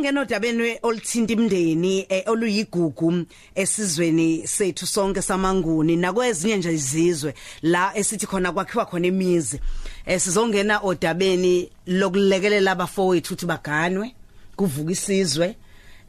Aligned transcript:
Sizongena 0.00 0.20
odabeni 0.22 0.78
oluthinta 0.82 1.32
imndeni 1.32 2.06
eh, 2.08 2.22
oluyigugu 2.26 3.26
esizweni 3.54 4.46
sethu 4.46 4.86
sonke 4.86 5.22
samanguni 5.22 5.96
nakwezinye 5.96 6.56
nje 6.56 6.72
izizwe 6.72 7.34
la 7.62 7.92
esithi 7.94 8.26
khona 8.26 8.52
kwakhiwa 8.52 8.86
khona 8.86 9.06
imizi. 9.06 9.60
Eh 10.06 10.20
sizongena 10.20 10.80
odabeni 10.82 11.70
lokulekelela 11.86 12.72
abafowethu 12.72 13.34
ukuthi 13.34 13.46
baganwe 13.46 14.14
kuvuka 14.56 14.92
isizwe 14.92 15.56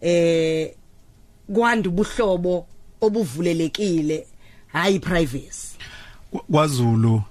eh 0.02 0.74
kwanda 1.54 1.90
ubuhlobo 1.90 2.68
obuvulelekile 3.02 4.28
hayi 4.68 5.00
privacy. 5.00 5.76
kwaZulu 6.52 7.22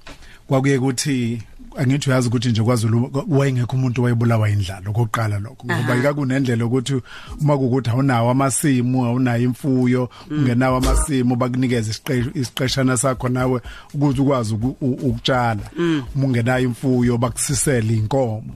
kwakuye 0.46 0.79
kuthi 0.79 1.42
angithi 1.77 2.11
uyazi 2.11 2.29
ukuthi 2.29 2.48
nje 2.48 2.62
kwaZulu 2.62 3.25
wayengekho 3.29 3.77
umuntu 3.77 4.02
wayebulawa 4.02 4.50
indlala 4.50 4.91
okoqala 4.91 5.39
lokho 5.39 5.66
ngoba 5.66 5.96
ikakunendlela 5.96 6.66
ukuthi 6.66 7.01
uma 7.41 7.59
kukuthi 7.59 7.91
awunawo 7.91 8.30
amasimu 8.30 9.05
awunayo 9.05 9.43
imfuyo 9.43 10.10
ungenawo 10.30 10.77
amasimu 10.77 11.37
bakunikeza 11.37 11.91
isiqeshana 12.34 12.96
sakho 12.96 13.29
nawe 13.29 13.60
ukuthi 13.95 14.20
ukwazi 14.20 14.55
ukutshala. 14.80 15.70
Uma 16.15 16.27
ungenayo 16.27 16.65
imfuyo 16.65 17.19
bakusisele 17.19 17.95
inkomo. 17.95 18.55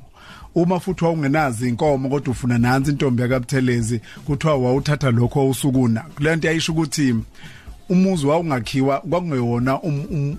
Uma 0.55 0.81
futhi 0.81 1.05
wawungenazi 1.05 1.69
inkomo 1.69 2.09
kodwa 2.09 2.33
ufuna 2.33 2.59
nansi 2.59 2.91
intombi 2.91 3.23
yakabuthelezi 3.23 4.01
kuthiwa 4.27 4.57
wawuthatha 4.57 5.11
lokho 5.11 5.41
awusukuna 5.41 6.05
lento 6.19 6.47
yayisho 6.47 6.73
ukuthi 6.73 7.15
umuzi 7.89 8.27
wawungakhiwa 8.27 9.01
kwakungeyona 9.01 9.81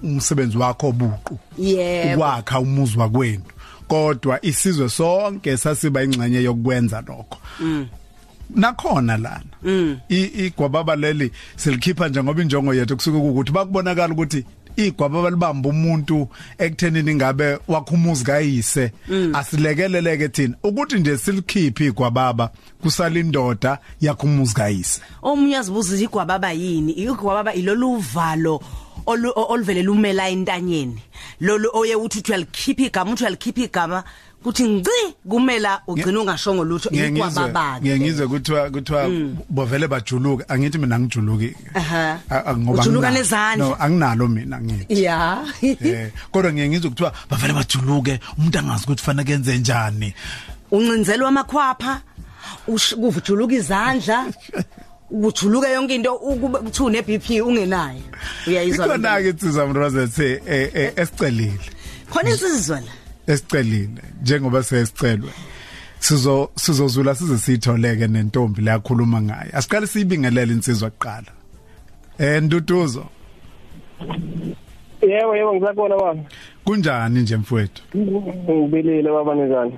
umsebenzi 0.03 0.57
wakho 0.57 0.87
obuqu. 0.87 1.39
Yebo. 1.57 2.13
ukwakha 2.13 2.59
umuzi 2.59 2.99
wakwenu 2.99 3.43
kodwa 3.87 4.45
isizwe 4.45 4.89
sonke 4.89 5.57
sasiba 5.57 6.03
ingxenye 6.03 6.43
yokwenza 6.43 7.01
lokho. 7.07 7.37
Nakhona 8.55 9.17
lana. 9.17 9.99
Igwababa 10.09 10.95
leli 10.95 11.31
silikhipha 11.55 12.07
njengoba 12.07 12.41
injongo 12.41 12.73
yethu 12.73 12.95
kusuke 12.95 13.17
ukuthi 13.17 13.51
bakubonakala 13.51 14.13
ukuthi 14.13 14.45
igwababa 14.75 15.29
libamba 15.29 15.69
umuntu 15.69 16.27
ekuthenini 16.57 17.15
ngabe 17.15 17.57
wakhumuzi 17.67 18.23
kayise 18.25 18.91
asilekeleleke 19.33 20.29
thina. 20.29 20.55
Ukuthi 20.63 20.99
nje 20.99 21.17
silikhiphe 21.17 21.85
igwababa 21.85 22.51
kusala 22.81 23.19
indoda 23.19 23.77
yakhumuzi 24.01 24.53
kayise 24.55 25.01
omunye 25.23 25.57
azibuza 25.57 25.95
igwababa 25.97 26.51
yini? 26.51 26.91
Igwababa 26.91 27.53
ilolu 27.53 27.97
valo 27.97 28.61
olu- 29.05 29.33
oluvele 29.35 29.83
lumela 29.83 30.29
entanyeni. 30.29 30.99
Lolu 31.39 31.69
oye 31.73 31.95
uthi 31.95 32.19
uthi 32.19 32.31
uyalikhipha 32.31 32.83
igama 32.83 33.11
uthi 33.11 33.23
uyalikhipha 33.23 33.61
igama. 33.61 34.03
Kuthi 34.45 34.63
ngci 34.69 34.91
kumela 35.29 35.81
ugcina 35.87 36.19
ungashongo 36.21 36.63
lutho 36.63 36.89
igwababa 36.93 37.81
ngeke 37.81 37.99
ngizwe 37.99 38.27
kuthiwa 38.27 38.69
kuthiwa 38.69 39.09
bovele 39.49 39.87
bajuluka 39.87 40.45
angithi 40.49 40.77
mina 40.77 40.99
ngijuluki 40.99 41.55
Aha. 41.73 42.19
A- 42.29 42.45
a- 42.45 42.57
ngoba 42.57 42.81
Ujuluka 42.81 43.07
angina- 43.07 43.19
nezandla. 43.19 43.65
no 43.65 43.75
anginalo 43.79 44.27
mina 44.27 44.61
ngithi. 44.61 45.03
Ya. 45.03 45.41
Eh 45.61 46.11
kodwa 46.31 46.53
ngeke 46.53 46.69
ngizwe 46.69 46.89
kuthiwa 46.89 47.11
bavele 47.29 47.53
bajuluke 47.53 48.19
umuntu 48.37 48.59
angazi 48.59 48.83
ukuthi 48.85 49.03
fanele 49.03 49.23
kenze 49.27 49.57
njani. 49.57 50.13
Uncinzelwa 50.71 51.29
amakhwapha 51.29 52.01
ush- 52.67 52.95
kuvujuluka 52.95 53.53
izandla 53.55 54.25
ujuluka 55.11 55.69
yonke 55.69 55.95
into 55.95 56.13
ukube 56.15 56.57
kuthi 56.59 56.83
une 56.83 57.01
BP 57.01 57.41
ungenayo. 57.41 58.01
Uyayizwa 58.47 58.85
ikhona 58.85 59.21
ke 59.21 59.29
insizwa 59.29 59.67
mroza 59.67 60.01
ethe 60.03 60.41
eh, 60.47 60.69
eh, 60.73 60.93
esicelile. 60.95 61.59
Khona 62.13 62.29
insizwa 62.29 62.79
la. 62.79 62.91
Esicelile 63.27 64.01
njengoba 64.21 64.63
sesicelwe 64.63 65.29
sizo 65.99 66.49
sizozula 66.55 67.15
size 67.15 67.37
sitholeke 67.37 68.07
nentombi 68.07 68.61
la 68.61 68.71
yakhuluma 68.71 69.21
ngayo 69.21 69.49
asiqale 69.57 69.87
siyibingelele 69.87 70.53
insizwa 70.53 70.89
kuqala 70.89 71.31
eh 72.19 72.43
nduduzo 72.43 73.05
Yebo 75.01 75.35
yebo 75.35 75.53
ngisakona 75.55 75.97
baba. 75.97 76.23
kunjani 76.65 77.19
nje 77.21 77.37
mfowethu 77.37 77.83
Ngibilile 78.49 79.11
baba 79.11 79.35
njani? 79.35 79.77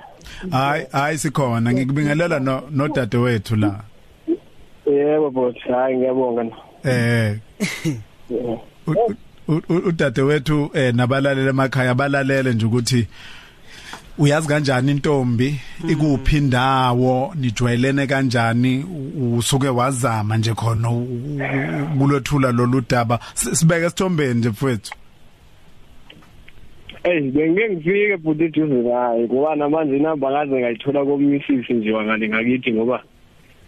hayi 0.52 0.86
hayi 0.92 1.18
sikhona 1.18 1.74
ngikubingelela 1.74 2.40
no 2.40 2.62
nodade 2.72 3.18
wethu 3.18 3.56
la 3.56 3.80
Yebo 4.86 5.30
boss, 5.32 5.56
hayi 5.72 5.98
ngiyabonga. 5.98 6.46
eh 6.84 7.38
udade 9.86 10.22
wethu 10.22 10.70
eh 10.74 10.94
nabalalele 10.96 11.50
emakhaya 11.50 11.96
balalele 11.96 12.54
nje 12.54 12.66
ukuthi 12.66 13.08
uyazi 14.18 14.48
kanjani 14.48 14.92
intombi? 14.92 15.56
Ikuphi 15.90 16.38
indawo? 16.38 17.34
Nijwayelene 17.36 18.08
kanjani? 18.08 18.84
U- 18.84 19.38
usuke 19.38 19.68
wazama 19.68 20.38
nje 20.38 20.54
khona 20.54 20.90
u- 20.90 21.04
u- 21.04 21.98
kulothula 22.00 22.52
lolu 22.52 22.82
daba. 22.90 23.20
S- 23.36 23.60
sibeke 23.60 23.90
sithombeni 23.90 24.34
nje 24.40 24.50
mfowethu 24.50 24.92
Eh 27.04 27.22
bengeke 27.32 27.70
ngifike 27.76 28.18
futhi 28.24 28.44
eduze 28.44 28.74
naye 28.90 29.24
ngoba 29.24 29.56
namanje 29.56 29.98
inamba 29.98 30.32
kaze 30.32 30.60
ngayithola 30.60 31.06
kommisisi 31.06 31.74
nje 31.74 31.92
wangale 31.92 32.30
ngakithi 32.30 32.74
ngoba 32.74 33.04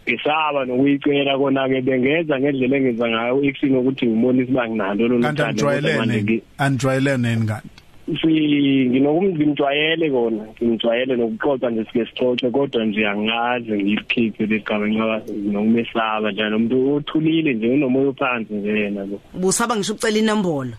ngisaba 0.09 0.65
nokuyicela 0.65 1.37
kona 1.37 1.67
ke 1.69 1.81
bengenza 1.81 2.39
ngendlela 2.39 2.77
engenza 2.77 3.09
ngayo 3.09 3.43
eksini 3.43 3.77
ukuthi 3.77 4.05
ngimone 4.07 4.43
isibangi 4.43 4.75
nalo 4.77 5.07
lo 5.07 5.19
kanti 5.19 5.41
anijwayelene 5.41 6.41
anijwayelene 6.57 7.29
yini 7.29 7.45
kanti? 7.47 7.67
si 7.75 7.78
nginokumjwayele 8.09 10.09
kona 10.09 10.43
ngimjwayele 10.61 11.15
nokuxoxa 11.15 11.69
nje 11.69 11.85
sike 11.85 12.05
sixoxe 12.05 12.49
kodwa 12.49 12.85
nje 12.85 13.07
angazi 13.07 13.71
ngilikhiphe 13.71 14.45
legaba 14.45 14.87
ngoba 14.87 15.21
nokumesaba 15.51 16.31
njalo 16.31 16.57
umuntu 16.57 16.95
othulile 16.95 17.53
nje 17.53 17.69
unomoya 17.69 18.09
ophansi 18.09 18.53
nje 18.53 18.79
yena 18.79 19.05
lo. 19.05 19.19
Busaba 19.33 19.75
ngisho 19.75 19.93
ucela 19.93 20.17
inombolo 20.17 20.73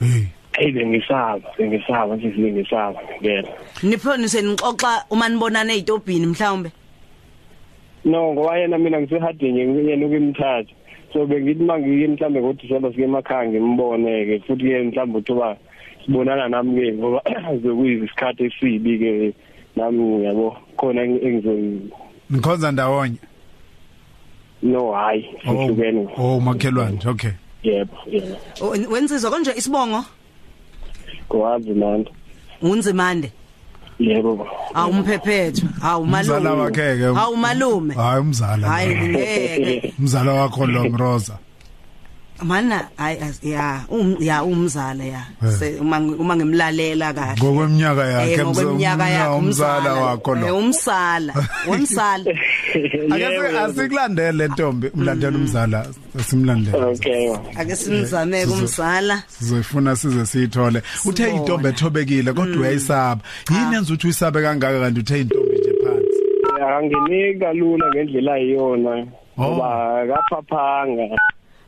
hey. 0.00 0.24
Hey 0.52 0.72
bengisaba 0.72 1.48
bengisaba 1.58 2.16
nje 2.16 2.28
bengisaba 2.28 3.00
ngempela. 3.02 3.48
Nipho 3.82 4.16
nisenixoxa 4.16 5.04
uma 5.10 5.28
nibonana 5.28 5.72
ezitobhini 5.72 6.26
mhlawumbe? 6.26 6.70
No 8.04 8.32
ngoba 8.32 8.58
yena 8.58 8.78
mina 8.78 9.00
ngisehadini 9.00 9.88
yena 9.88 10.06
ukimthatha 10.06 10.72
so 11.12 11.26
bengithi 11.26 11.62
mangiye 11.62 12.08
mhlambe 12.08 12.40
ukuthi 12.40 12.68
soba 12.68 12.90
sike 12.90 13.02
emakhaya 13.02 13.48
ngimboneke 13.48 14.38
futhi 14.46 14.64
ke 14.64 14.82
mhlambe 14.82 15.18
uthoba 15.18 15.56
sibonana 16.06 16.48
nami 16.48 16.80
ke 16.80 16.92
ngoba 16.98 17.20
zokuyisikhathi 17.62 18.44
esibi 18.44 18.98
ke 18.98 19.34
nami 19.76 20.24
yabo 20.24 20.56
khona 20.76 21.02
engizo 21.02 21.52
nikhonza 22.30 22.72
ndawonye? 22.72 23.16
No 24.62 24.92
hayi 24.92 25.24
sihlukene. 25.44 26.08
Oh 26.16 26.40
makhelwane 26.40 26.98
okay. 27.06 27.30
Yebo 27.62 27.96
yebo. 28.06 28.36
O- 28.60 28.92
wensizwa 28.92 29.30
konje 29.30 29.52
isibongo? 29.56 30.04
Kwazi 31.28 31.70
manje. 31.70 32.10
Unzimande 32.62 33.32
yebo 33.98 34.48
awumphephethu 34.74 35.66
awumalume 35.82 36.36
Umzala 36.36 36.54
wakhe-ke. 36.54 37.04
awumalume 37.20 37.94
hayi 37.94 38.20
umzala. 38.20 38.68
Hayi 38.68 38.94
ngeke. 38.96 39.94
Umzala 39.98 40.32
wakho 40.32 40.66
lo 40.66 40.84
mroza 40.90 41.38
mana 42.44 42.88
hayi 42.96 43.16
as- 43.18 43.42
ya 43.42 43.80
um 43.90 44.16
ya 44.20 44.44
umzala 44.44 45.04
ya. 45.04 45.22
Eh. 45.42 45.50
Se- 45.58 45.78
uma 45.80 45.98
ngi- 46.00 46.14
uma 46.20 46.36
ngimlalela 46.36 47.12
kahle. 47.14 47.40
Ngokweminyaka 47.40 48.04
yakhe 48.06 48.32
Eh, 48.32 48.44
ngokweminyaka 48.46 49.06
yakhe 49.10 49.38
umzala. 49.38 49.90
wakho 49.94 50.36
Eh, 50.36 50.40
lo 50.42 50.56
umsala 50.58 51.32
umsala. 51.68 52.24
Ake 53.14 53.58
asikulandele 53.58 54.48
ntombi 54.48 54.86
umlandela 54.94 55.36
umzala 55.38 55.86
simlandele. 56.26 56.76
Okay. 56.84 57.32
Ake 57.56 57.76
simzame 57.76 58.46
kumzala 58.46 59.22
sizoyifuna 59.28 59.96
size 59.96 60.26
siyithole. 60.26 60.82
Uthe 61.04 61.24
Sibone. 61.24 61.36
intombi 61.40 61.68
ethobekile 61.68 62.32
kodwa 62.32 62.60
uyayisaba. 62.60 63.20
Yini 63.50 63.74
yenza 63.74 63.92
ukuthi 63.92 64.06
uyisabe 64.06 64.42
kangaka 64.42 64.80
kanti 64.80 65.00
uthe 65.00 65.20
intombi 65.20 65.56
nje 65.58 65.72
phansi? 65.82 66.20
Anginiki 66.78 67.38
kalula 67.40 67.86
ngendlela 67.94 68.32
ayiyona 68.34 69.06
ngoba 69.40 70.06
kaphaphanga 70.08 71.16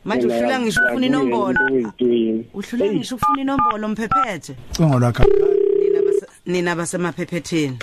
manje 0.07 0.27
uhlula 0.27 0.59
ngisho 0.59 0.81
ufuna 0.87 1.05
inombolo. 1.05 1.59
uyizitwini 1.71 2.45
uhlula 2.53 2.85
ngisho 2.93 3.15
ufuna 3.15 3.41
inombolo 3.41 3.87
mphephethe. 3.87 4.53
Ucingo 4.71 4.99
lwakhe 4.99 5.23
nina 5.79 6.01
base 6.05 6.25
nina 6.45 6.75
basemaphephetheni 6.75 7.77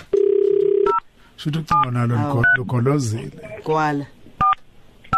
shuthi 1.37 1.59
ucingo 1.59 1.91
nalo 1.91 2.15
Awu. 2.19 2.29
lugo- 2.35 2.45
lugolozile. 2.57 3.31
Gwala. 3.65 4.07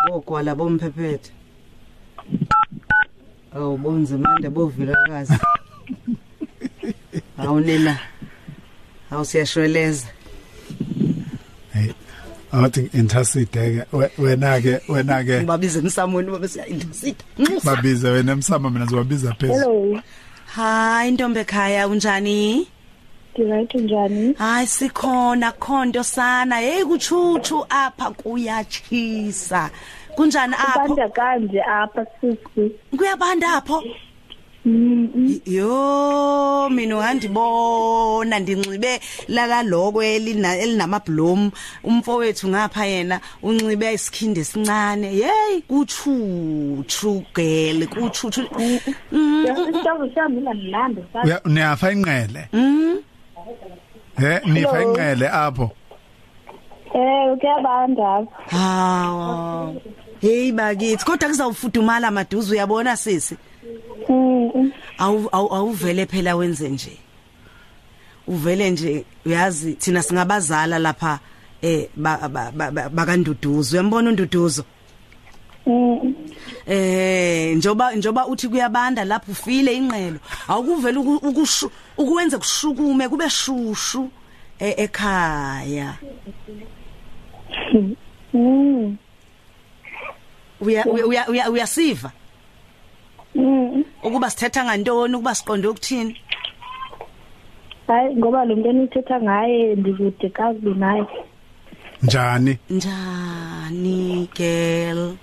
Bogwala 0.08 0.54
bomphephethe 0.54 1.30
awu 3.54 3.76
bonzimande 3.78 4.48
bovilakazi 4.50 5.34
awu 7.38 7.60
nina. 7.60 7.98
Awu 9.10 9.24
siyashweleza. 9.24 10.06
hey 10.06 10.15
awathi 12.52 12.90
intaside 12.94 13.46
ke 13.52 13.86
we- 13.92 14.10
wena 14.18 14.60
ke 14.62 14.80
wena 14.88 15.24
ke. 15.24 15.40
Ngibabize 15.42 15.78
emsamweni 15.78 16.30
babe 16.30 16.48
siyayindisida 16.48 17.24
babize 17.64 18.08
wena 18.08 18.32
emsama 18.32 18.70
mina 18.70 18.84
ngizobabiza 18.84 19.34
phezulu 19.34 19.58
Hello. 19.58 20.02
hayi 20.54 21.10
ntombi 21.10 21.40
ekhaya 21.40 21.88
unjani? 21.88 22.66
Right 23.38 23.74
njani? 23.74 24.32
Hayi 24.38 24.66
sikhona 24.66 25.52
khonto 25.52 26.02
sana 26.04 26.56
hey 26.56 26.84
kuchuchu 26.84 27.66
apha 27.68 28.10
kuyachisa 28.10 29.70
kunjani 30.16 30.54
apho? 30.54 30.84
Ubanda 30.92 31.08
kanje 31.08 31.60
apha 31.62 32.06
sisi. 32.20 32.72
Kuyabanda 32.96 33.52
apho? 33.54 33.80
Mm, 33.82 33.92
yo 35.46 36.68
mina 36.70 36.96
ungandibona 36.96 38.38
ndinxibe 38.38 39.00
lakaloko 39.28 40.02
elina 40.02 40.56
elinamabloom. 40.58 41.50
Umfowethu 41.84 42.48
ngapha 42.48 42.84
yena 42.86 43.20
unxibe 43.42 43.92
isikhindi 43.94 44.40
esincane. 44.40 45.08
Hey 45.10 45.62
girl 47.34 47.86
kuchuchu 47.86 48.40
isihlobo 49.10 50.14
sami 50.14 50.36
unganilanda 50.38 51.02
sathi 51.12 51.28
Uya- 51.28 51.40
niyafa 51.46 51.92
inqele. 51.92 52.48
He 54.18 54.40
nifa 54.50 54.78
Hello. 54.78 54.92
inqele 54.92 55.28
apho. 55.28 55.70
Eh 56.94 57.36
kuyabanda 57.40 58.14
apha 58.14 58.56
hawa. 58.56 59.74
Hey 60.20 60.52
bakithi 60.52 61.04
kodwa 61.04 61.28
kuzawufudumala 61.28 62.10
maduze 62.10 62.52
uyabona 62.54 62.96
sisi? 62.96 63.36
Awu 64.98 65.28
awu- 65.32 65.54
awuvele 65.54 66.06
phela 66.06 66.36
wenze 66.36 66.68
nje. 66.68 66.96
Uvele 68.26 68.70
nje 68.70 69.04
uyazi 69.26 69.74
thina 69.74 70.02
singabazala 70.02 70.78
lapha 70.78 71.18
eh 71.62 71.88
ba- 71.96 72.28
ba- 72.28 72.52
ba- 72.52 72.70
ba- 72.70 72.88
bakanduduzo. 72.88 73.76
Uyambona 73.76 74.10
unduduzo? 74.10 74.64
Eh 76.66 77.56
njoba 77.56 77.94
njoba 77.94 78.26
uthi 78.26 78.48
kuyabanda 78.48 79.04
lapho 79.04 79.32
ufile 79.32 79.74
inqelo 79.74 80.18
awukuvela 80.48 81.00
ukwenze 81.98 82.38
kushukume 82.38 83.08
kube 83.08 83.30
shushu 83.30 84.10
e- 84.60 84.74
ekhaya. 84.84 85.94
Uya 90.60 90.84
uya- 90.86 91.06
uya 91.06 91.26
uya- 91.28 91.50
uyasiva? 91.50 92.10
mm. 92.12 92.25
Ukuba 94.02 94.30
sithetha 94.30 94.64
ngantoni? 94.64 95.14
Ukuba 95.14 95.34
siqonde 95.34 95.68
ukuthini? 95.68 96.16
Hayi 97.86 98.16
ngoba 98.16 98.44
lo 98.44 98.56
muntu 98.56 98.68
enithetha 98.70 99.20
ngaye 99.20 99.74
ndikude 99.74 100.28
kazi 100.28 100.74
naye. 100.74 101.06
Njani? 102.02 102.58
Njani 102.70 104.28
girl? 104.34 105.14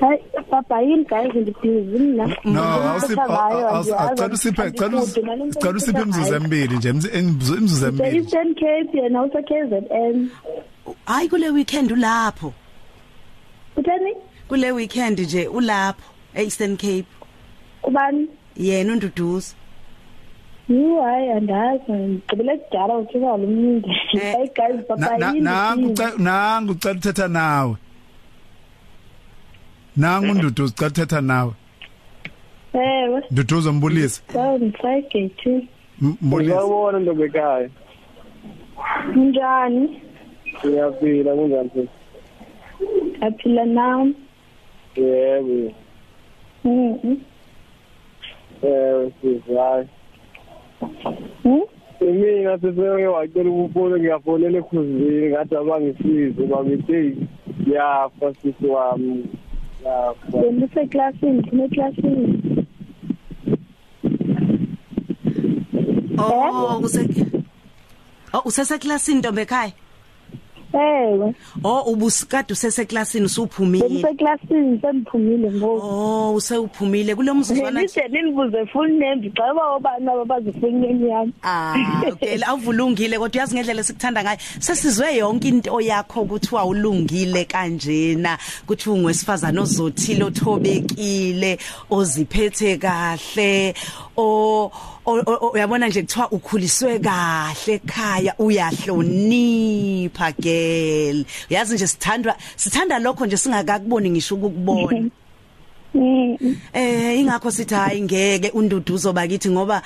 Hayi 0.00 0.18
papa 0.50 0.80
yini 0.82 1.04
guys? 1.04 1.34
Ndibhizi 1.34 1.98
mna 1.98 2.36
no 2.44 2.62
awusicela 2.62 4.28
usiphe 4.32 4.70
cela 4.70 5.02
cela 5.60 5.76
usiphe 5.76 6.00
imzuzu 6.02 6.34
emibili 6.34 6.76
nje 6.76 6.90
imzu- 6.90 7.10
imzu- 7.18 7.56
imzuzu 7.58 7.86
emibili 7.86 8.10
Se-Eastern 8.10 8.54
Cape 8.54 8.98
yena 8.98 9.22
use-KZN. 9.22 10.28
Hayi 11.06 11.28
kule 11.28 11.50
weekend 11.50 11.92
ulapho. 11.92 12.52
Utheni 13.76 14.14
kule 14.48 14.72
weekend 14.72 15.18
nje 15.20 15.48
ulapho. 15.48 16.11
eEastern 16.34 16.76
Cape. 16.76 17.06
Ubani 17.82 18.28
yena 18.56 18.92
unduduzo 18.92 19.54
Yho 20.68 21.02
hayi 21.02 21.28
andazi. 21.30 21.92
Ngigqibele 21.92 22.56
kudala 22.58 22.94
uthetha 22.98 23.36
lo 23.36 23.38
mntu 23.38 23.90
Eh, 24.14 24.32
hayi 24.36 24.50
guys 24.56 24.86
papa 24.88 25.00
Na- 25.00 25.18
na- 25.18 25.26
yini 25.28 25.40
nangu 25.40 25.80
ndibhizi. 25.84 26.02
uce- 26.02 26.22
nangu 26.22 26.72
ucela 26.72 26.94
uthetha 26.94 27.28
nawe. 27.28 27.76
Nangu 29.96 30.30
unduduzo 30.32 30.72
ucela 30.74 30.88
uthetha 30.88 31.20
nawe. 31.20 31.52
Ewe 32.72 33.22
nduduzo 33.30 33.72
mbulise. 33.72 34.22
So 34.32 34.58
ndisayigethini 34.58 35.68
M- 36.02 36.16
mbulise. 36.22 36.50
Ngiyabona 36.54 36.98
ntombi 36.98 37.22
ekhaya. 37.22 37.68
kunjani? 39.12 40.02
Ngiyaphila 40.66 41.34
kunjani? 41.34 41.70
Futhi? 41.70 41.88
aphila 43.20 43.64
nam 43.64 44.14
Yebo. 44.96 45.72
Mhm. 46.64 47.16
Eh, 48.62 49.12
sizayi. 49.20 49.86
Hmm? 51.42 51.62
Mina 52.00 52.58
seseke 52.58 53.06
wacela 53.06 53.50
ukufona 53.50 53.98
ngiyafonela 53.98 54.58
ekhuzini 54.58 55.28
ngathi 55.30 55.56
abangisize 55.56 56.42
babethe 56.46 57.16
yafa 57.74 58.34
sisi 58.42 58.66
wami. 58.66 59.24
Yafa. 59.84 60.38
bendiseklasini 60.42 61.38
ndineklasini 61.38 62.42
oh 66.18 66.78
kuse 66.80 67.08
Oh 68.34 68.42
useseklasini 68.44 69.18
ntombi 69.18 69.40
ekhaya 69.40 69.72
ewe. 70.74 71.34
Oh 71.64 71.80
ubusikade 71.92 72.52
useseklasini 72.52 73.26
usuphumile. 73.26 73.88
Bendiseklasini 73.88 74.80
sendiphumile 74.80 75.52
ngoku. 75.52 75.86
Oh 75.86 76.34
usewuphumile. 76.34 77.14
Kulo 77.14 77.34
mzuzwana 77.34 77.80
nilide 77.80 78.08
nilibuze 78.08 78.66
full 78.66 78.88
name 78.88 79.14
ndiceba 79.16 79.70
obani 79.76 80.08
aba 80.08 80.24
bazi 80.24 80.52
full 80.52 80.72
name 80.72 81.08
yami. 81.08 81.32
Ah 81.42 82.02
okay. 82.12 82.38
Awuvulungile 82.46 83.18
kodwa 83.18 83.34
uyazi 83.38 83.54
ngendlela 83.54 83.80
esikuthanda 83.80 84.22
ngayo. 84.22 84.38
Sesizwe 84.58 85.16
yonke 85.16 85.48
into 85.48 85.80
yakho 85.80 86.20
ukuthi 86.22 86.56
awulungile 86.56 87.44
kanjena. 87.44 88.38
Ukuthi 88.64 88.90
ungwesifazana 88.90 89.60
ozothile 89.62 90.24
othobekile 90.24 91.58
oziphethe 91.90 92.76
kahle 92.78 93.74
o- 94.16 94.70
uyabona 95.06 95.88
nje 95.88 96.02
kuthiwa 96.02 96.30
ukhuliswe 96.30 96.98
kahle 96.98 97.74
ekhaya 97.74 98.34
uyahlonipha 98.38 100.32
girl. 100.32 101.24
Uyazi 101.50 101.74
nje 101.74 101.86
sithandwa 101.86 102.36
sithanda 102.56 102.98
lokho 102.98 103.26
nje 103.26 103.36
singakakuboni 103.36 104.10
ngisho 104.10 104.34
ukukubona. 104.34 105.10
Mm, 105.94 106.56
Eh 106.72 107.18
ingakho 107.20 107.50
sithi 107.50 107.74
hayi 107.74 108.02
ngeke 108.02 108.50
unduduzo 108.50 109.12
bakithi 109.12 109.50
ngoba 109.50 109.82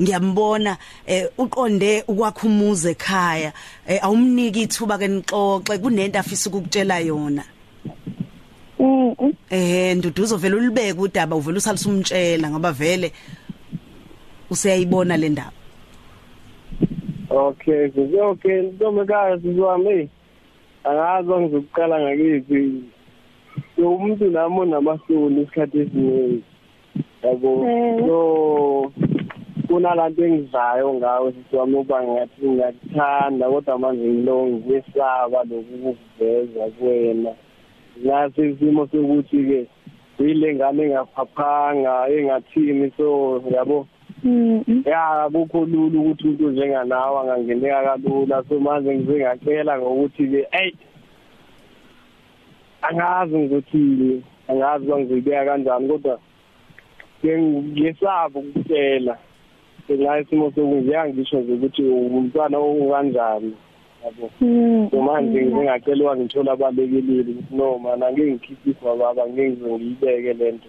ngiyambona 0.00 0.76
eh 1.06 1.28
uqonde 1.38 2.04
ukwakhumuza 2.08 2.90
ekhaya. 2.90 3.52
Eh 3.86 3.98
awumniki 4.02 4.62
ithuba 4.62 4.98
ke 4.98 5.08
nixoxe 5.08 5.78
kunento 5.78 6.18
afisa 6.18 6.50
ukukutshela 6.50 6.98
yona. 7.00 7.44
Mm, 8.78 9.14
mm. 9.20 9.32
eh 9.50 9.96
nduduzo 9.96 10.36
vele 10.36 10.56
ulibeke 10.56 11.00
udaba 11.00 11.36
uvela 11.36 11.58
usalisa 11.58 11.88
umtshela 11.88 12.50
ngoba 12.50 12.72
vele 12.72 13.12
useyayibona 14.50 15.16
le 15.16 15.28
ndaba 15.28 15.60
Okay, 17.30 17.86
ntombi 18.62 19.00
ekhaya 19.00 19.38
sizwami. 19.38 20.08
Angazi 20.84 21.30
ngizokuqala 21.30 22.00
ngakithi. 22.00 22.82
Umuntu 23.78 24.30
nami 24.30 24.60
onamasoli 24.60 25.42
isikhathi 25.42 25.78
esiningi. 25.78 26.42
Yabo. 27.22 27.50
Eh. 27.70 27.98
So 28.06 28.92
kunalanto 29.68 30.24
engizayo 30.24 30.94
ngawe 30.94 31.32
sisiwami 31.32 31.76
ukuba 31.76 32.02
ngathi 32.02 32.48
ngiyakuthanda 32.48 33.50
kodwa 33.50 33.78
manje 33.78 34.08
ngilo 34.08 34.46
ngisaba 34.46 35.44
lokukuveza 35.48 36.64
kuwena. 36.78 37.32
Ngase 38.04 38.50
isimo 38.50 38.86
sokuthi 38.90 39.38
ke 39.48 39.60
yile 40.18 40.54
ngane 40.54 40.82
engaphaphanga 40.82 42.08
engathini 42.10 42.90
so 42.96 43.42
yabo. 43.54 43.86
Ya 44.84 45.24
akukho 45.24 45.64
lula 45.64 46.00
ukuthi 46.00 46.24
umuntu 46.24 46.50
njenganawe 46.50 47.20
angangeneka 47.20 47.82
kalula. 47.82 48.44
So 48.48 48.60
manje 48.60 48.94
ngize 48.94 49.18
ngacela 49.18 49.78
ngokuthi 49.78 50.26
ke 50.28 50.46
hey 50.50 50.72
angazi 52.82 53.38
ngokuthi 53.38 54.22
angazi 54.48 54.86
bangizibeka 54.86 55.44
kanjani 55.44 55.88
kodwa 55.88 56.18
ke 57.22 57.38
ngisaba 57.38 58.40
ukutshela 58.40 59.16
ngenxa 59.84 60.20
isimo 60.20 60.52
sokunje 60.54 60.94
ngisho 61.08 61.40
nje 61.40 61.52
ukuthi 61.52 61.82
umntwana 61.82 62.58
okanjani 62.58 63.52
yabo. 64.04 64.30
Mm, 64.40 64.88
so 64.90 65.02
manje 65.02 65.40
uba 65.44 66.16
ngithola 66.16 66.52
abalekilile 66.52 67.32
ukuthi 67.32 67.54
no 67.56 67.78
mana 67.78 68.06
angeke 68.06 68.32
ngikhiphe 68.32 68.96
baba 68.98 69.28
ngeke 69.28 69.50
ngize 69.50 69.70
ngiyibeke 69.72 70.32
lento 70.32 70.68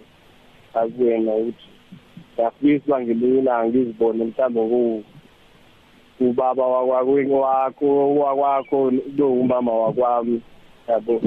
akuyena 0.74 1.32
ukuthi 1.34 1.71
ngiyafisa 2.32 3.00
ngelinye 3.00 3.38
ilanga 3.38 3.68
ngizibone 3.68 4.24
mhlawumbe 4.24 4.62
ku 4.70 5.04
ubaba 6.20 6.66
wakwakho 6.66 7.40
wakho 7.40 8.14
wakwakho 8.14 8.92
lo 9.16 9.32
umama 9.32 9.72
wakwami. 9.72 10.42
Yabo. 10.88 11.22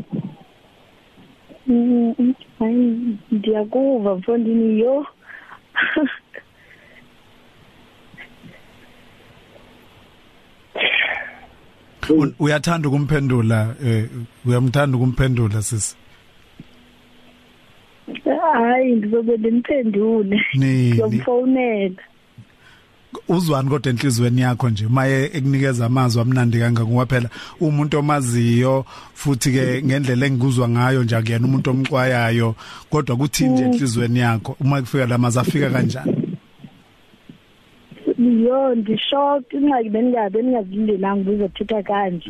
Mm, 1.67 2.13
mm. 2.19 2.33
hayi 2.59 3.17
ndiyakuva 3.31 4.15
mfondini 4.15 4.79
yo. 4.79 5.05
Uyathanda 12.39 12.89
ukumphendula 12.89 13.75
eh 13.85 14.09
uyamthanda 14.45 14.97
ukumphendula 14.97 15.61
sisi 15.61 15.95
hayi 18.53 18.95
ndizobe 18.95 19.37
ndimphendule 19.37 20.41
Nini? 20.53 20.87
ngizomfowunela 20.89 22.01
uzwani 23.27 23.69
kodwa 23.69 23.91
enhlizweni 23.91 24.41
yakho 24.41 24.69
nje 24.69 24.87
maye 24.87 25.29
ekunikeza 25.33 25.85
amazwi 25.85 26.21
amnandi 26.21 26.59
kangaka 26.59 26.87
ngoba 26.87 27.05
phela. 27.05 27.29
Umuntu 27.59 27.99
omaziyo 27.99 28.85
futhi 29.13 29.51
ke 29.51 29.83
ngendlela 29.83 30.25
engikuzwa 30.25 30.69
ngayo 30.69 31.03
nje 31.03 31.15
akuyena 31.15 31.47
umuntu 31.47 31.69
omqwayayo 31.69 32.55
kodwa 32.89 33.15
kuthini 33.15 33.49
nje 33.49 33.63
enhlizweni 33.63 34.19
yakho? 34.19 34.55
Uma 34.59 34.81
kufika 34.81 35.05
lamazwi 35.05 35.41
afika 35.41 35.69
kanjani? 35.69 36.24
Yo 38.25 38.75
ndishocked 38.75 39.53
ingxaki 39.53 39.89
bengabe 39.89 40.41
bengazilindelanga 40.41 41.31
ukuzothetha 41.31 41.83
kanje. 41.83 42.29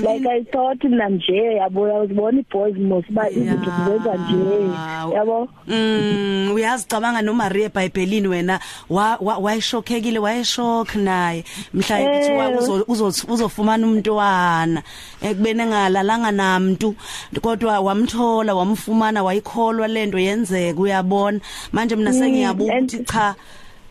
Like 0.00 0.26
i 0.28 0.44
thought 0.44 0.84
mna 0.84 1.08
nje 1.08 1.36
yabo 1.36 1.82
uyazibona 1.82 2.40
i-boys 2.40 2.76
mos 2.76 3.04
uba 3.10 3.30
izinto 3.30 3.70
zizenza 3.70 4.14
nje. 4.14 5.14
Yabo? 5.14 5.48
Mm 5.68 6.52
uyazicabanga 6.54 7.22
noMaria 7.22 7.66
eBhayibhelini 7.66 8.28
wena 8.28 8.60
wa- 8.90 9.18
wa- 9.20 9.38
wayeshokhekile 9.38 10.18
wayeshock 10.18 10.94
naye. 10.94 11.44
Mhla 11.74 11.96
kuthiwa 11.98 12.50
Eh. 12.50 12.58
uzo- 12.58 12.84
uzo- 12.88 13.32
uzofumana 13.32 13.86
umntwana. 13.86 14.82
Ekubene 15.22 15.62
engalalanga 15.62 16.30
namuntu 16.32 16.94
kodwa 17.42 17.80
wamthola 17.80 18.54
wamfumana 18.54 19.22
wayikholwa 19.22 19.88
lento 19.88 20.18
yenzeka 20.18 20.80
uyabona? 20.80 21.40
Manje 21.72 21.96
mina 21.96 22.12
sengiyabuka 22.12 22.72
and- 22.72 22.90
ukuthi 22.94 23.04
cha. 23.04 23.34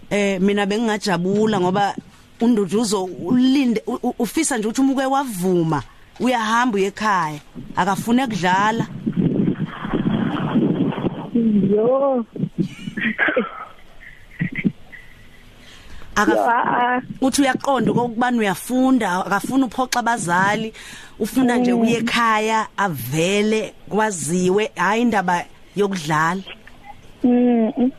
Eh 0.09 0.41
mina 0.41 0.65
bengingajabula 0.65 1.59
ngoba 1.59 1.95
unduduzo 2.41 3.03
ulinde 3.03 3.83
ufisa 4.19 4.57
nje 4.57 4.67
ukuthi 4.67 4.81
umuke 4.81 5.05
wavuma 5.05 5.83
uyahamba 6.19 6.75
uye 6.75 6.87
ekhaya 6.87 7.39
akafune 7.75 8.27
kudlala 8.27 8.87
yo. 11.71 12.25
Aka 16.15 17.01
uthi 17.21 17.41
uyaqonda 17.41 17.93
kokubani 17.93 18.39
uyafunda 18.39 19.25
akafuna 19.25 19.65
uphoxa 19.65 19.99
abazali 19.99 20.73
ufuna 21.19 21.57
nje 21.57 21.73
uye 21.73 21.97
ekhaya 21.97 22.67
avele 22.77 23.73
kwaziwe 23.89 24.71
hayi 24.75 25.01
indaba 25.01 25.45
yokudlala. 25.75 26.41
Mm 27.23 27.91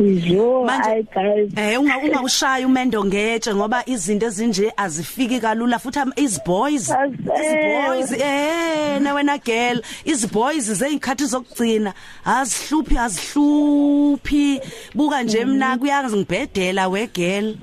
Manje- 0.00 0.98
i 0.98 1.02
guys. 1.02 1.52
Eh 1.56 1.80
unga 1.80 1.98
ungawushaya 1.98 2.66
umendo 2.66 3.04
ngetshe 3.04 3.54
ngoba 3.54 3.82
izinto 3.86 4.26
ezinje 4.26 4.72
azifiki 4.76 5.40
kalula 5.40 5.78
futhi 5.78 6.00
is 6.16 6.38
boys. 6.44 6.88
Is 6.88 6.88
boys. 6.88 8.12
Eh 8.12 8.98
na 9.00 9.14
wena 9.14 9.36
girl 9.44 9.80
is 10.04 10.26
boys 10.26 10.70
zeyikhathi 10.72 11.24
zokugcina. 11.26 11.92
Azihluphi 12.24 12.96
azihluphi. 12.98 14.60
Buka 14.94 15.22
nje 15.22 15.44
mina 15.44 15.76
kuyazi 15.78 16.16
ngibhedela 16.16 16.88
we 16.90 17.06
girl. 17.06 17.54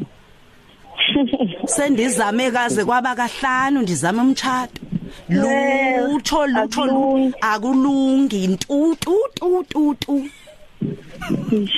Sendizame 1.65 2.51
kaze 2.51 2.85
kwaba 2.85 3.15
kahlanu 3.15 3.81
ndizama 3.81 4.21
umtshato. 4.23 4.81
Yeah, 5.29 6.03
lutho 6.07 6.45
lutho 6.47 6.83
akulungi. 6.83 7.33
akulungi. 7.41 8.43
Intu 8.43 8.95
tu 8.99 9.15
tu 9.35 9.63
tu 9.69 9.95
tu. 9.95 10.29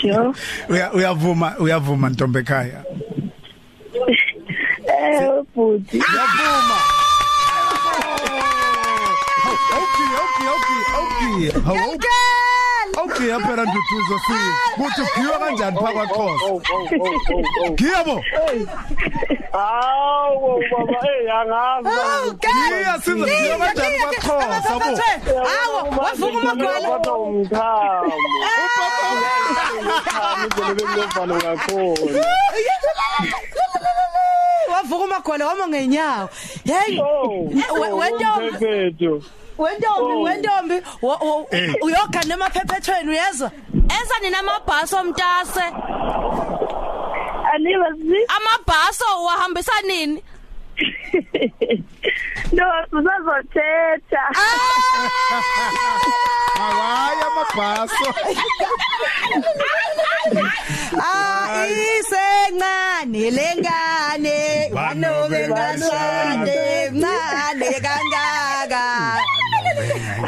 Sure 0.02 0.34
Uya- 0.70 0.92
uyavuma 0.94 1.54
uyavuma 1.60 2.10
ntombi 2.10 2.40
ekhaya 2.40 2.84
eh 4.88 5.44
futhi 5.56 5.98
Yavuma. 5.98 6.78
Okay, 9.80 10.12
okay, 10.24 10.48
okay, 10.56 10.82
okay. 11.02 11.62
Hawu. 11.66 11.98
Okay, 13.04 13.32
phela 13.46 13.64
nduduzo 13.64 14.16
sisi. 14.28 14.52
Kuthi 14.76 15.02
ugiwa 15.02 15.38
kanjani 15.40 15.78
phakwa 15.78 16.06
Xhosa? 16.08 16.50
Giyabo. 17.76 18.16
Hawu 19.52 20.60
baba 20.72 20.98
eh 21.08 21.34
angazi. 21.40 21.90
Giya 22.42 22.94
siza 23.04 23.26
giya 23.26 23.58
kanjani 23.58 23.98
kwaXhosa 24.00 24.74
bo? 24.80 24.90
hawo 25.50 25.80
wavuka 25.98 26.38
umagwala 26.38 26.88
Kodwa 26.90 27.16
umkhamo. 29.80 30.46
Umkhamo 30.46 30.46
nje 30.46 30.74
bengivalo 30.86 31.36
kakhulu. 31.42 32.24
wavuka 34.72 35.04
umagwala 35.06 35.48
wama 35.48 35.68
ngenyawo 35.68 36.30
hey 36.66 37.00
Oh. 37.02 37.50
We- 37.80 37.92
wentombi 37.92 38.44
Wendophetho. 38.46 39.22
wentombi 39.58 40.14
Oh. 40.14 40.22
wentombi 40.22 40.76
wo- 41.02 41.18
wo- 41.22 41.48
Eh. 41.52 41.74
uyoga 41.82 42.22
nemaphephetweni 42.28 43.10
uyezwa 43.10 43.52
Enza 43.74 44.16
nina 44.22 44.40
amabhaso 44.40 44.98
omntase. 44.98 45.66
aniba 47.54 47.88
si 47.98 48.18
Amabhaso 48.38 49.06
uhambisa 49.24 49.82
nini? 49.88 50.24
no 52.56 52.66
sizazothetha 52.90 54.22
Hawayi 56.58 57.22
amabhaso. 57.28 58.14
ah 61.02 61.66
isencane 61.68 63.32
lengane 63.32 64.70
wanobe 64.74 65.48
ngashade 65.48 66.90
ncane 66.92 67.70
kangaka. 67.86 68.84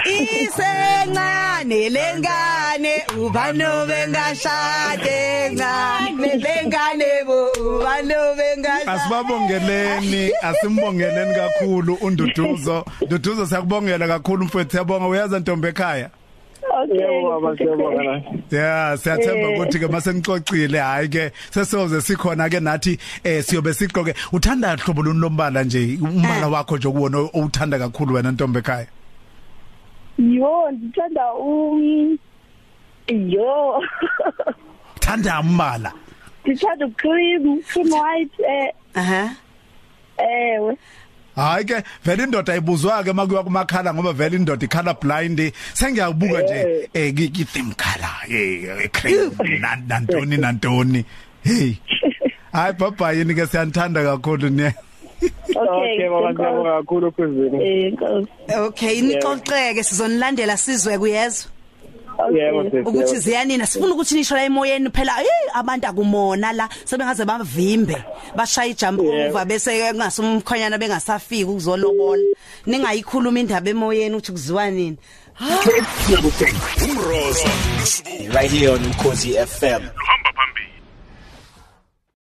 Isencane 0.05 1.89
lengane. 1.89 3.03
Ubanobe 3.17 4.07
ngashade 4.07 5.49
ncane 5.49 6.35
lengane 6.35 7.23
bo 7.25 7.51
ubanobe 7.51 8.57
ngashade 8.57 8.91
Asibabongeleni, 8.91 10.31
asimbongeleni 10.41 11.35
kakhulu 11.35 11.93
unduduzo. 12.01 12.85
Duduzo 13.07 13.45
siyakubongela 13.45 14.07
kakhulu 14.07 14.45
mfowethu 14.45 14.71
siyabonga. 14.71 15.07
Uyaza 15.07 15.39
ntombi 15.39 15.67
ekhaya. 15.67 16.09
Yebo 16.89 17.55
siyabonga. 17.57 18.03
La. 18.03 18.21
Yeah 18.51 18.97
siyathemba 18.97 19.47
Eh. 19.50 19.55
ukuthi 19.57 19.79
ke 19.79 19.88
mase 19.91 20.13
ngixoxile 20.13 20.79
hayi 20.79 21.09
ke 21.09 21.31
sesoze 21.51 22.01
sikhona 22.01 22.50
ke 22.50 22.59
nathi 22.59 22.97
eh 23.23 23.43
siyobe 23.43 23.73
siqoke 23.73 24.13
uthanda 24.33 24.75
hlobo 24.77 25.03
luni 25.03 25.19
lombala 25.19 25.63
nje 25.63 25.97
umbala 26.01 26.47
wakho 26.47 26.77
nje 26.77 26.89
kuwona 26.89 27.17
owuthanda 27.17 27.79
kakhulu 27.79 28.13
wena 28.15 28.31
ntombi 28.31 28.59
ekhaya? 28.59 28.88
Yo 30.17 30.71
ndithanda 30.71 31.33
um 31.33 32.17
yo. 33.07 33.81
Thanda 35.00 35.39
umbala. 35.39 35.91
Ndithanda 36.45 36.85
ucream 36.85 37.61
cream 37.63 37.91
white 37.91 38.39
eh. 38.39 38.73
Aha. 38.95 39.29
Ewe. 40.17 40.77
Hayi 41.35 41.65
ke 41.65 41.83
vele 42.05 42.23
indoda 42.23 42.53
ayibuzwa 42.53 43.03
ke 43.03 43.13
makuya 43.13 43.43
kumakhala 43.43 43.93
ngoba 43.93 44.13
vele 44.13 44.35
indoda 44.38 44.65
ikhala 44.65 44.93
blind. 45.00 45.39
Sengiyabuka 45.73 46.41
nje 46.41 46.89
eh. 46.93 47.13
ki 47.15 47.45
theme 47.45 47.73
color 47.73 48.17
eh 48.29 48.89
cream 48.91 49.31
nan- 49.61 49.88
nantoni 49.88 50.38
nantoni. 50.38 51.05
Hey. 51.43 51.73
Hayi 52.53 52.73
baba 52.77 53.13
yini 53.13 53.33
ke 53.33 53.47
siyanthanda 53.47 54.03
kakhulu 54.03 54.50
ne 54.50 54.73
Okay 55.55 56.09
baba 56.09 56.29
enkosi. 56.29 56.38
siyabonga 56.38 56.71
kakhulu 56.81 57.11
kuzini. 57.11 57.57
eh 57.63 57.88
enkosi 57.88 58.27
okay 58.59 59.01
nixoxeke 59.01 59.83
sizonilandela 59.83 60.57
sizwe 60.57 60.97
kuyezwa 60.97 61.51
Yebo 62.29 62.63
sisi. 62.63 62.77
ukuthi 62.77 63.17
ziyanina 63.19 63.65
sifuna 63.67 63.93
ukuthi 63.93 64.15
nisho 64.15 64.35
la 64.35 64.43
emoyeni 64.43 64.89
phela 64.89 65.13
hey 65.13 65.49
abantu 65.53 65.87
akumona 65.87 66.53
la. 66.53 66.69
Sebengaze 66.85 67.25
bavimbe 67.25 67.97
bashaya 68.35 68.69
ijump 68.69 68.99
over 68.99 69.45
bese 69.45 69.91
kungasumkhonyana 69.91 70.77
bengasafiki 70.77 71.43
ukuzolobola. 71.43 72.23
Ningayikhuluma 72.65 73.39
indaba 73.39 73.69
emoyeni 73.69 74.15
ukuthi 74.15 74.31
kuziwa 74.31 74.69
nini. 74.71 74.97
Umrozo 76.83 77.47
right 78.33 78.51
here 78.51 78.71
on 78.71 78.79
Ukhosi 78.79 79.33
FM. 79.33 79.81